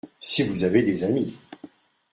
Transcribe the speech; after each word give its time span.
Si 0.17 0.41
vous 0.41 0.63
avez 0.63 0.81
des 0.81 1.03
amis!… 1.03 1.37